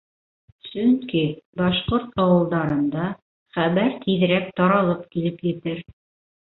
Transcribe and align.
Сөнки 0.69 1.21
башҡорт 1.61 2.17
ауылдарында 2.25 3.05
хәбәр 3.61 3.95
тиҙерәк 4.09 4.53
таралып 4.61 5.09
килеп 5.17 5.49
етер. 5.55 5.89